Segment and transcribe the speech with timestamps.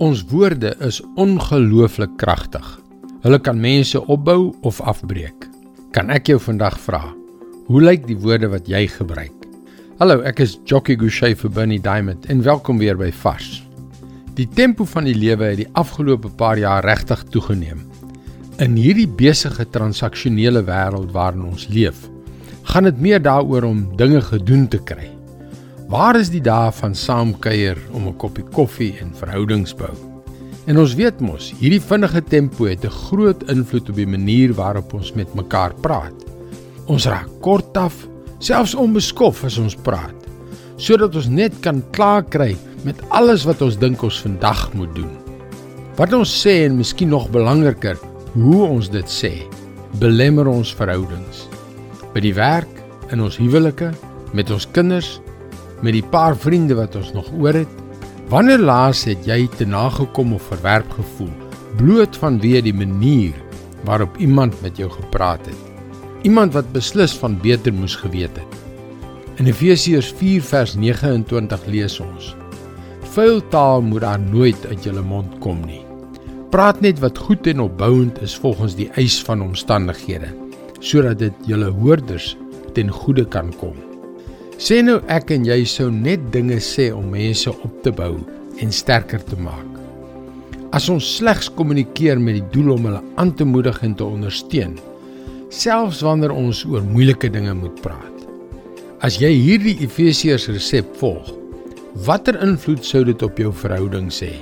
[0.00, 2.64] Ons woorde is ongelooflik kragtig.
[3.20, 5.44] Hulle kan mense opbou of afbreek.
[5.92, 7.02] Kan ek jou vandag vra,
[7.66, 9.44] hoe lyk die woorde wat jy gebruik?
[10.00, 13.60] Hallo, ek is Jockey Gouchee vir Bernie Diamond en welkom weer by Vars.
[14.40, 17.84] Die tempo van die lewe het die afgelope paar jaar regtig toegeneem.
[18.56, 22.06] In hierdie besige transaksionele wêreld waarin ons leef,
[22.72, 25.10] gaan dit meer daaroor om dinge gedoen te kry
[25.90, 29.90] Waar is die dae van saamkuier om 'n koppie koffie en verhoudings bou?
[30.70, 34.94] En ons weet mos, hierdie vinnige tempo het 'n groot invloed op die manier waarop
[34.94, 36.14] ons met mekaar praat.
[36.86, 38.06] Ons raak kortaf,
[38.38, 40.14] selfs onbeskof as ons praat,
[40.76, 45.10] sodat ons net kan klaar kry met alles wat ons dink ons vandag moet doen.
[45.96, 47.98] Wat ons sê en miskien nog belangriker,
[48.34, 49.42] hoe ons dit sê,
[49.98, 51.48] belemmer ons verhoudings.
[52.14, 53.90] By die werk, in ons huwelike,
[54.32, 55.20] met ons kinders
[55.82, 57.80] met die paar vriende wat ons nog oor het?
[58.30, 61.32] Wanneer laas het jy te nagekom of verwerp gevoel
[61.78, 63.34] bloot vanweë die manier
[63.86, 65.58] waarop iemand met jou gepraat het?
[66.22, 68.58] Iemand wat beslis van beter moes geweet het.
[69.40, 72.34] In Efesiërs 4 vers 29 lees ons:
[73.14, 75.82] Vuil taal moet daar nooit uit jou mond kom nie.
[76.50, 80.34] Praat net wat goed en opbouend is volgens die eis van omstandighede,
[80.78, 82.36] sodat dit julle hoorders
[82.74, 83.89] ten goeie kan kom.
[84.60, 88.18] Sê nou ek en jy sou net dinge sê om mense op te bou
[88.60, 89.78] en sterker te maak.
[90.76, 94.74] As ons slegs kommunikeer met die doel om hulle aan te moedig en te ondersteun,
[95.48, 98.26] selfs wanneer ons oor moeilike dinge moet praat.
[99.00, 101.32] As jy hierdie Efesiërs resep volg,
[102.04, 104.34] watter invloed sou dit op jou verhoudings hê?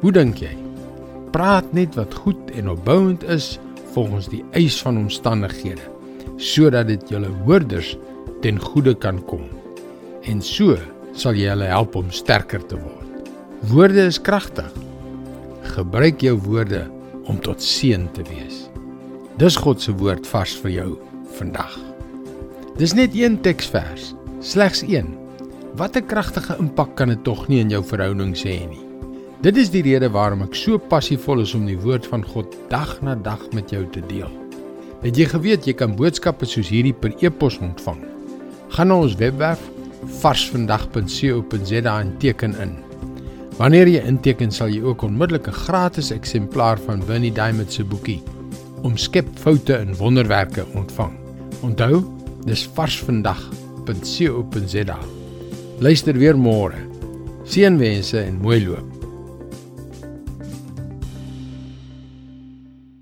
[0.00, 0.54] Hoe dink jy?
[1.36, 3.58] Praat net wat goed en opbouend is
[3.92, 5.84] volgens die eis van omstandighede,
[6.40, 7.92] sodat dit julle hoorders
[8.40, 9.44] ten goeie kan kom.
[10.28, 10.76] En so
[11.16, 13.30] sal jy hulle help om sterker te word.
[13.72, 14.70] Woorde is kragtig.
[15.74, 16.86] Gebruik jou woorde
[17.28, 18.66] om tot seën te wees.
[19.40, 20.90] Dis God se woord vars vir jou
[21.36, 21.76] vandag.
[22.80, 25.16] Dis net een teksvers, slegs een.
[25.76, 28.84] Wat 'n kragtige impak kan dit tog nie in jou verhoudings hê nie.
[29.40, 33.00] Dit is die rede waarom ek so passievol is om die woord van God dag
[33.02, 34.30] na dag met jou te deel.
[35.02, 38.09] Het jy geweet jy kan boodskappe soos hierdie per e-pos ontvang?
[38.70, 39.60] Gaan na ons webwerf
[40.20, 42.76] varsvandag.co.za en teken in.
[43.58, 48.22] Wanneer jy inteken, sal jy ook onmiddellik 'n gratis eksemplaar van Bernie Diamond se boekie
[48.82, 51.12] Omskep foute in wonderwerke ontvang.
[51.60, 52.04] Onthou,
[52.44, 54.98] dis varsvandag.co.za.
[55.78, 56.74] Luister weer môre.
[57.44, 58.99] Seënwense en mooi loop.